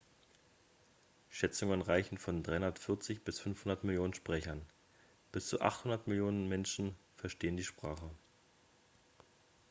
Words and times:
schätzungen 1.29 1.83
reichen 1.83 2.17
von 2.17 2.41
340 2.41 3.21
bis 3.23 3.39
500 3.39 3.83
millionen 3.83 4.15
sprechern 4.15 4.59
bis 5.31 5.47
zu 5.47 5.61
800 5.61 6.07
millionen 6.07 6.49
menschen 6.49 6.95
verstehen 7.17 7.55
die 7.55 7.63
sprache 7.63 8.09